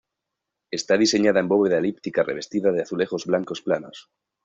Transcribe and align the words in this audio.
Está 0.77 0.93
diseñada 0.97 1.41
en 1.41 1.47
bóveda 1.47 1.77
elíptica 1.77 2.23
revestida 2.23 2.71
de 2.71 2.81
azulejos 2.81 3.27
blancos 3.27 3.61
planos. 3.61 4.09